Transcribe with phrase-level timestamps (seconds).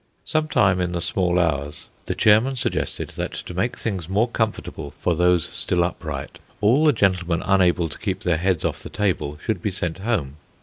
[0.25, 4.95] Some time in the small hours, the chairman suggested that to make things more comfortable
[4.97, 9.37] for those still upright, all the gentlemen unable to keep their heads off the table
[9.45, 10.37] should be sent home.